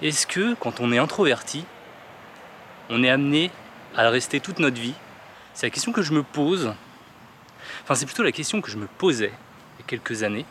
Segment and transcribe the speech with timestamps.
[0.00, 1.64] est-ce que quand on est introverti,
[2.90, 3.50] on est amené
[3.96, 4.94] à le rester toute notre vie?
[5.54, 6.72] C'est la question que je me pose.
[7.82, 9.32] Enfin, c'est plutôt la question que je me posais
[9.78, 10.46] il y a quelques années.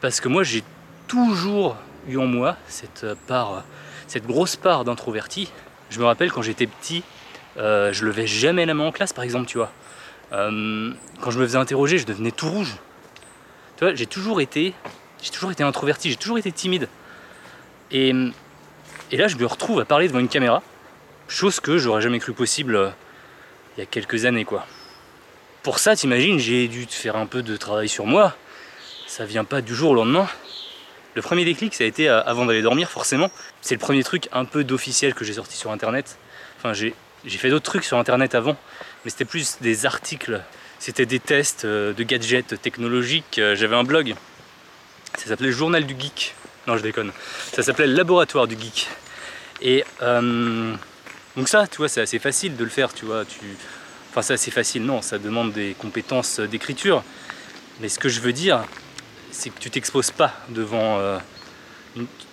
[0.00, 0.62] Parce que moi, j'ai
[1.08, 1.76] toujours
[2.08, 3.64] eu en moi cette part,
[4.06, 5.50] cette grosse part d'introverti.
[5.90, 7.02] Je me rappelle quand j'étais petit,
[7.58, 9.70] euh, je levais jamais la main en classe, par exemple, tu vois.
[10.32, 12.76] Euh, quand je me faisais interroger, je devenais tout rouge.
[13.76, 14.74] Tu vois, j'ai toujours été,
[15.22, 16.88] j'ai toujours été introverti, j'ai toujours été timide.
[17.90, 18.12] Et,
[19.12, 20.62] et là, je me retrouve à parler devant une caméra,
[21.28, 22.90] chose que j'aurais jamais cru possible euh,
[23.76, 24.66] il y a quelques années, quoi.
[25.62, 28.36] Pour ça, t'imagines, j'ai dû faire un peu de travail sur moi.
[29.06, 30.28] Ça vient pas du jour au lendemain.
[31.14, 33.30] Le premier déclic, ça a été avant d'aller dormir, forcément.
[33.62, 36.18] C'est le premier truc un peu d'officiel que j'ai sorti sur Internet.
[36.58, 36.94] Enfin, j'ai
[37.38, 38.56] fait d'autres trucs sur internet avant,
[39.04, 40.42] mais c'était plus des articles,
[40.78, 43.38] c'était des tests euh, de gadgets technologiques.
[43.38, 44.14] Euh, j'avais un blog,
[45.16, 46.34] ça s'appelait Journal du Geek.
[46.66, 47.12] Non, je déconne.
[47.52, 48.88] Ça s'appelait Laboratoire du Geek.
[49.60, 50.74] Et euh,
[51.36, 53.24] donc ça, tu vois, c'est assez facile de le faire, tu vois.
[53.24, 53.40] Tu...
[54.10, 57.02] Enfin, c'est assez facile, non, ça demande des compétences d'écriture.
[57.80, 58.64] Mais ce que je veux dire,
[59.30, 61.18] c'est que tu t'exposes pas devant.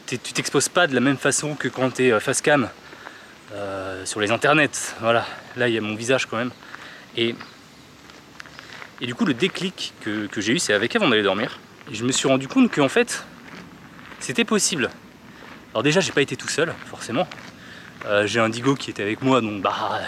[0.05, 2.69] Tu t'exposes pas de la même façon que quand tu es face cam.
[3.55, 4.95] Euh, sur les internets.
[4.99, 6.52] Voilà, là il y a mon visage quand même.
[7.15, 7.35] Et,
[9.02, 11.59] du coup, le déclic que, j'ai eu, c'est avec avant d'aller dormir.
[11.91, 13.23] Et je me suis rendu compte qu'en fait,
[14.19, 14.89] c'était possible.
[15.73, 17.27] Alors, déjà, j'ai pas été tout seul, forcément.
[18.05, 20.02] Euh, j'ai un digo qui était avec moi, donc bah.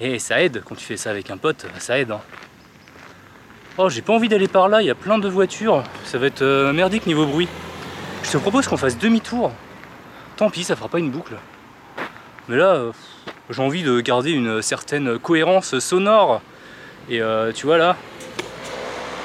[0.00, 2.10] Et ça aide, quand tu fais ça avec un pote, ça aide.
[2.10, 2.20] Hein.
[3.78, 6.26] Oh, j'ai pas envie d'aller par là, il y a plein de voitures, ça va
[6.26, 7.48] être euh, merdique niveau bruit.
[8.24, 9.52] Je te propose qu'on fasse demi-tour.
[10.36, 11.34] Tant pis, ça fera pas une boucle.
[12.48, 12.92] Mais là, euh,
[13.48, 16.42] j'ai envie de garder une certaine cohérence sonore.
[17.08, 17.96] Et euh, tu vois là,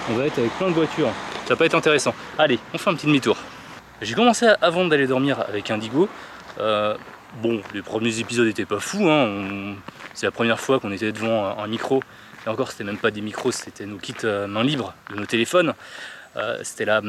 [0.09, 1.11] on va être avec plein de voitures.
[1.45, 2.13] Ça va pas être intéressant.
[2.37, 3.37] Allez, on fait un petit demi-tour.
[4.01, 6.09] J'ai commencé avant d'aller dormir avec Indigo.
[6.59, 6.95] Euh,
[7.41, 9.09] bon, les premiers épisodes étaient pas fous.
[9.09, 9.75] Hein.
[10.13, 12.01] C'est la première fois qu'on était devant un micro.
[12.45, 15.73] Et encore, c'était même pas des micros, c'était nos kits main libre de nos téléphones.
[16.63, 17.01] c'était la,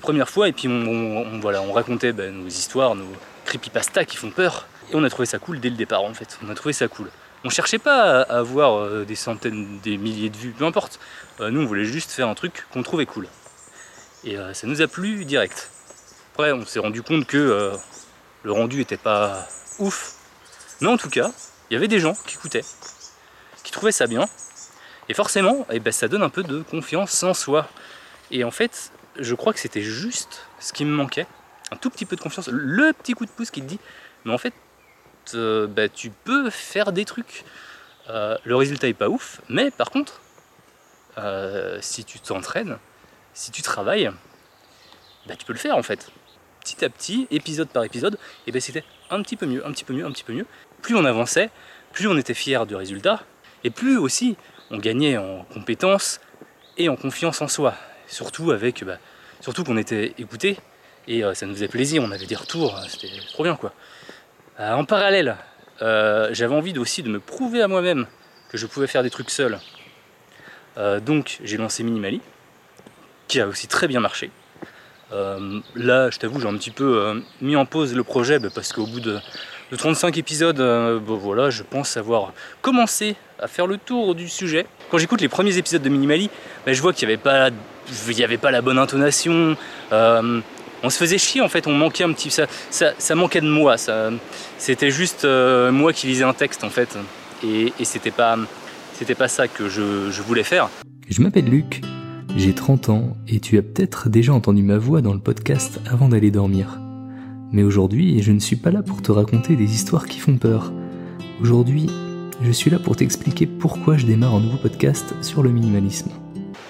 [0.00, 0.48] première fois.
[0.48, 3.08] Et puis, on, voilà, on racontait ben, nos histoires, nos
[3.44, 4.66] creepypasta qui font peur.
[4.90, 6.38] Et on a trouvé ça cool dès le départ en fait.
[6.44, 7.08] On a trouvé ça cool.
[7.44, 11.00] On cherchait pas à avoir euh, des centaines, des milliers de vues, peu importe.
[11.40, 13.26] Euh, nous on voulait juste faire un truc qu'on trouvait cool.
[14.24, 15.70] Et euh, ça nous a plu direct.
[16.32, 17.72] Après on s'est rendu compte que
[18.42, 19.46] le rendu était pas
[19.78, 20.14] ouf.
[20.80, 21.30] Mais en tout cas,
[21.70, 22.64] il y avait des gens qui écoutaient,
[23.62, 24.26] qui trouvaient ça bien.
[25.08, 27.68] Et forcément, eh ben, ça donne un peu de confiance en soi.
[28.30, 31.26] Et en fait, je crois que c'était juste ce qui me manquait.
[31.70, 32.48] Un tout petit peu de confiance.
[32.48, 33.78] Le petit coup de pouce qui te dit,
[34.24, 34.54] mais en fait,
[35.34, 37.44] euh, bah, tu peux faire des trucs.
[38.10, 40.20] Euh, le résultat est pas ouf, mais par contre,
[41.18, 42.78] euh, si tu t'entraînes,
[43.32, 44.10] si tu travailles,
[45.26, 46.10] bah, tu peux le faire en fait.
[46.62, 49.84] Petit à petit, épisode par épisode, et ben c'était un petit peu mieux, un petit
[49.84, 50.46] peu mieux, un petit peu mieux.
[50.80, 51.50] Plus on avançait,
[51.92, 53.24] plus on était fier du résultat,
[53.64, 54.36] et plus aussi
[54.70, 56.20] on gagnait en compétences
[56.78, 57.74] et en confiance en soi.
[58.06, 58.98] Surtout avec, bah,
[59.40, 60.56] surtout qu'on était écouté
[61.08, 63.72] et ça nous faisait plaisir, on avait des retours, c'était trop bien quoi.
[64.60, 65.36] Euh, en parallèle,
[65.80, 68.06] euh, j'avais envie aussi de me prouver à moi-même
[68.50, 69.58] que je pouvais faire des trucs seul.
[70.76, 72.20] Euh, donc j'ai lancé Minimali,
[73.28, 74.30] qui a aussi très bien marché.
[75.74, 78.86] Là, je t'avoue, j'ai un petit peu mis en pause le projet bah, parce qu'au
[78.86, 79.18] bout de,
[79.76, 84.66] 35 épisodes, bah, voilà, je pense avoir commencé à faire le tour du sujet.
[84.90, 86.30] Quand j'écoute les premiers épisodes de Minimali,
[86.66, 87.50] bah, je vois qu'il n'y avait, pas,
[88.22, 89.56] avait pas la bonne intonation
[90.82, 92.30] on se faisait chier en fait, on manquait un petit.
[92.30, 93.76] Ça, manquait de moi,
[94.58, 96.96] c'était juste euh, moi qui lisais un texte en fait.
[97.44, 97.72] Et,
[98.16, 98.36] pas,
[98.94, 100.68] c'était pas ça que je voulais faire.
[101.08, 101.82] Je m'appelle Luc,
[102.36, 106.08] j'ai 30 ans et tu as peut-être déjà entendu ma voix dans le podcast avant
[106.08, 106.80] d'aller dormir.
[107.50, 110.72] Mais aujourd'hui, je ne suis pas là pour te raconter des histoires qui font peur.
[111.42, 111.90] Aujourd'hui,
[112.40, 116.10] je suis là pour t'expliquer pourquoi je démarre un nouveau podcast sur le minimalisme.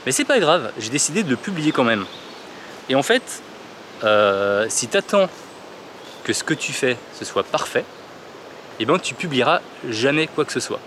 [0.05, 2.05] Mais c'est pas grave, j'ai décidé de le publier quand même.
[2.89, 3.43] Et en fait,
[4.03, 5.29] euh, si tu attends
[6.25, 7.85] que ce que tu fais ce soit parfait,
[8.81, 10.81] eh ben tu publieras jamais quoi que ce soit.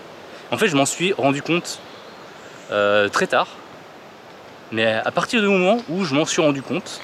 [0.50, 1.80] En fait, je m'en suis rendu compte
[2.70, 3.48] euh, très tard,
[4.72, 7.00] mais à partir du moment où je m'en suis rendu compte,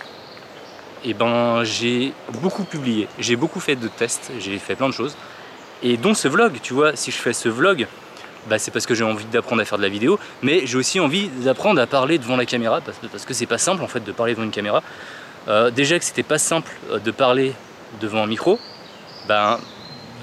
[1.05, 5.17] eh ben j'ai beaucoup publié, j'ai beaucoup fait de tests, j'ai fait plein de choses,
[5.83, 7.87] et dont ce vlog, tu vois, si je fais ce vlog,
[8.49, 11.01] bah, c'est parce que j'ai envie d'apprendre à faire de la vidéo, mais j'ai aussi
[11.01, 14.13] envie d'apprendre à parler devant la caméra, parce, que c'est pas simple en fait de
[14.13, 14.83] parler devant une caméra.
[15.49, 17.53] Euh, déjà que c'était pas simple euh, de parler
[18.01, 18.59] devant un micro,
[19.27, 19.59] ben,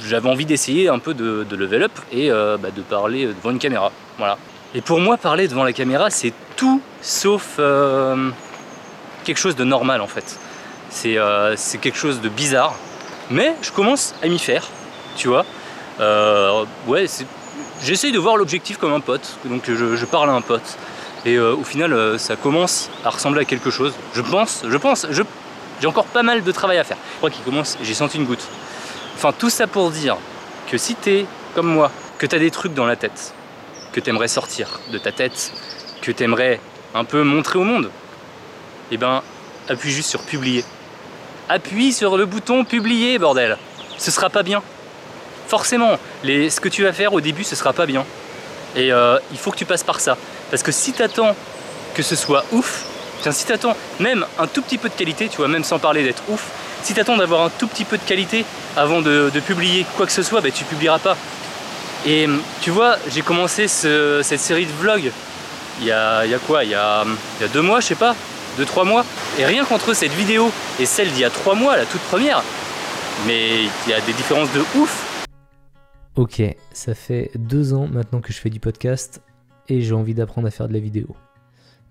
[0.01, 3.59] j'avais envie d'essayer un peu de, level up et euh, bah, de parler devant une
[3.59, 3.91] caméra.
[4.17, 4.37] Voilà.
[4.73, 7.59] Et pour moi, parler devant la caméra, c'est tout sauf
[9.23, 10.39] quelque chose de normal en fait.
[10.89, 11.17] C'est
[11.81, 12.75] quelque chose de bizarre.
[13.31, 14.67] Mais je commence à m'y faire,
[15.15, 15.45] tu vois.
[15.99, 17.05] Euh, ouais,
[17.83, 20.77] j'essaye de voir l'objectif comme un pote, donc je, parle à un pote.
[21.25, 23.93] Et euh, au final, euh, ça commence à ressembler à quelque chose.
[24.13, 26.97] Je pense, je pense, j'ai encore pas mal de travail à faire.
[27.13, 28.47] Je crois qu'il commence, j'ai senti une goutte.
[29.15, 30.17] Enfin, tout ça pour dire
[30.71, 33.33] que si t'es comme moi, que t'as des trucs dans la tête,
[33.91, 35.51] que t'aimerais sortir de ta tête,
[36.01, 36.59] que t'aimerais
[36.93, 37.89] un peu montrer au monde,
[38.91, 39.21] eh ben,
[39.67, 40.63] appuie juste sur publier.
[41.47, 43.57] Appuie sur le bouton publier, bordel.
[43.97, 44.61] Ce sera pas bien.
[45.47, 48.05] Forcément, ce que tu vas faire au début, ce sera pas bien.
[48.75, 50.17] Et euh, il faut que tu passes par ça.
[50.51, 51.35] Parce que si t'attends
[51.95, 52.85] que ce soit ouf,
[53.31, 56.23] si t'attends même un tout petit peu de qualité, tu vois, même sans parler d'être
[56.29, 56.45] ouf,
[56.83, 58.45] si t'attends d'avoir un tout petit peu de qualité
[58.77, 61.17] avant de, publier quoi que ce soit, ben, tu publieras pas.
[62.05, 62.27] Et
[62.61, 65.11] tu vois, j'ai commencé cette série de vlogs
[65.79, 66.63] il y a, quoi?
[66.63, 67.05] Il y a,
[67.53, 68.15] deux mois, je sais pas,
[68.57, 69.05] deux, trois mois.
[69.37, 72.43] Et rien qu'entre cette vidéo et celle d'il y a trois mois, la toute première,
[73.27, 75.23] mais il y a des différences de ouf.
[76.15, 76.41] Ok,
[76.73, 79.21] ça fait deux ans maintenant que je fais du podcast
[79.69, 81.15] et j'ai envie d'apprendre à faire de la vidéo.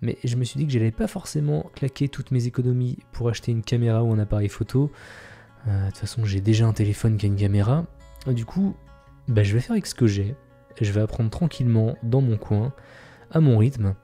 [0.02, 3.52] Mais je me suis dit que j'allais pas forcément claquer toutes mes économies pour acheter
[3.52, 4.92] une caméra ou un appareil photo.
[5.66, 7.84] Euh, de toute façon, j'ai déjà un téléphone qui a une caméra.
[8.26, 8.76] Du coup,
[9.26, 10.36] bah, je vais faire avec ce que j'ai.
[10.80, 12.72] Je vais apprendre tranquillement dans mon coin,
[13.32, 13.94] à mon rythme.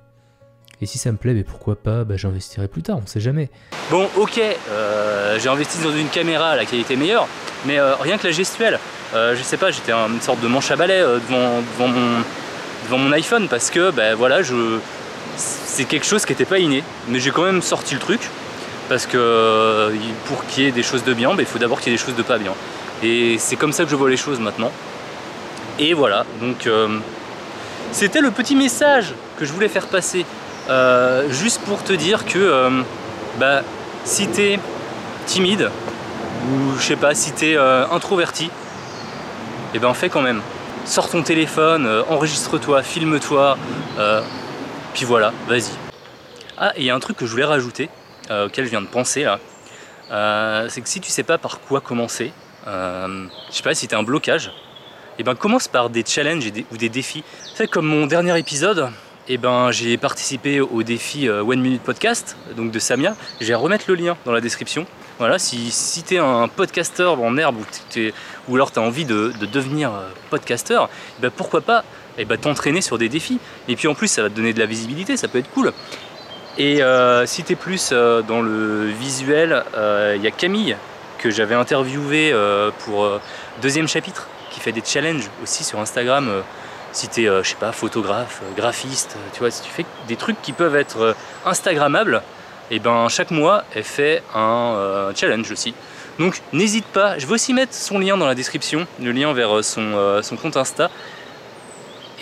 [0.81, 3.49] Et si ça me plaît, mais pourquoi pas, bah, j'investirai plus tard, on sait jamais.
[3.91, 7.29] Bon, ok, euh, j'ai investi dans une caméra à la qualité meilleure,
[7.65, 8.79] mais euh, rien que la gestuelle,
[9.15, 12.23] euh, je sais pas, j'étais une sorte de manche à balai devant, devant, mon,
[12.85, 14.79] devant mon iPhone parce que ben voilà, je,
[15.37, 18.21] c'est quelque chose qui n'était pas inné, mais j'ai quand même sorti le truc
[18.89, 19.93] parce que
[20.27, 21.99] pour qu'il y ait des choses de bien, ben, il faut d'abord qu'il y ait
[21.99, 22.53] des choses de pas bien.
[23.03, 24.73] Et c'est comme ça que je vois les choses maintenant.
[25.79, 26.69] Et voilà, donc
[27.95, 30.27] c'était le petit message que je voulais faire passer
[30.69, 32.83] euh, juste pour te dire que euh,
[33.39, 33.63] bah,
[34.05, 34.59] si t'es
[35.27, 35.71] timide
[36.51, 38.51] ou je sais pas si t'es euh, introverti, et
[39.75, 40.43] eh ben fais quand même.
[40.85, 43.57] Sors ton téléphone, enregistre-toi, filme-toi,
[44.93, 45.71] puis voilà, vas-y.
[46.59, 47.89] Ah, et il y a un truc que je voulais rajouter,
[48.31, 52.33] auquel je viens de penser là, c'est que si tu sais pas par quoi commencer,
[52.67, 54.53] je sais pas si t'as un blocage,
[55.19, 57.25] eh ben commence par des challenges ou des défis.
[57.71, 58.89] Comme mon dernier épisode,
[59.29, 63.17] eh ben, j'ai participé au défi euh, One Minute Podcast donc de Samia.
[63.41, 64.87] Je vais remettre le lien dans la description.
[65.19, 68.01] Voilà, si, si tu es un podcasteur en herbe ou,
[68.49, 70.89] ou alors tu as envie de, devenir euh, podcasteur,
[71.19, 71.85] eh ben pourquoi pas
[72.19, 73.39] eh ben, t'entraîner sur des défis.
[73.69, 75.73] Et puis en plus, ça va te donner de la visibilité, ça peut être cool.
[76.59, 80.77] Et euh, si tu es plus dans le visuel, il y a Camille
[81.19, 82.35] que j'avais interviewé
[82.85, 83.09] pour
[83.63, 86.43] deuxième chapitre qui fait des challenges aussi sur Instagram
[86.95, 89.85] si tu es, euh, je sais pas, photographe, euh, graphiste, tu vois, si tu fais
[90.09, 91.15] des trucs qui peuvent être euh,
[91.45, 92.23] Instagrammables,
[92.71, 95.75] et eh ben chaque mois, elle fait un challenge aussi.
[96.19, 99.63] Donc n'hésite pas, je vais aussi mettre son lien dans la description, le lien vers
[99.63, 100.91] son, son compte Insta.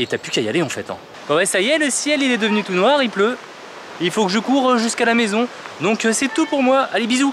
[0.00, 0.90] Et t'as plus qu'à y aller en fait.
[0.90, 0.96] Hein.
[1.28, 3.36] Bon ouais, ça y est, le ciel il est devenu tout noir, il pleut.
[4.00, 5.46] Il faut que je cours jusqu'à la maison.
[5.80, 6.88] Donc c'est tout pour moi.
[6.92, 7.32] Allez, bisous